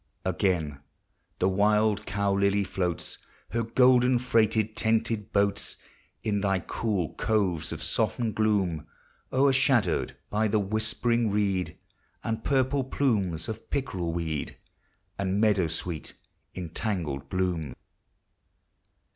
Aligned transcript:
Again 0.25 0.79
the 1.37 1.47
wild 1.47 2.07
cow 2.07 2.33
lily 2.33 2.63
floats 2.63 3.19
Her 3.49 3.61
golden 3.61 4.17
freighted, 4.17 4.75
tented 4.75 5.31
boats 5.31 5.77
In 6.23 6.41
thy 6.41 6.57
cool 6.57 7.13
coves 7.19 7.71
of 7.71 7.83
softened 7.83 8.33
gloom, 8.33 8.87
O'ershadowed 9.31 10.15
by 10.31 10.47
the 10.47 10.57
whispering 10.57 11.29
reed, 11.29 11.77
And 12.23 12.43
purple 12.43 12.83
plumes 12.83 13.47
of 13.47 13.69
pickerel 13.69 14.11
weed, 14.11 14.57
And 15.19 15.39
meadow 15.39 15.67
sweet 15.67 16.15
in 16.55 16.69
tangled 16.69 17.29
bloom. 17.29 17.75